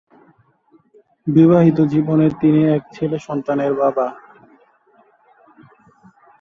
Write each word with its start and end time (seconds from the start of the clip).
বিবাহিত 1.27 1.77
জীবনে 1.93 2.27
তিনি 2.41 2.61
এক 2.67 2.83
ছেলে 2.93 3.17
সন্তানের 3.19 3.73
বাবা। 3.73 4.07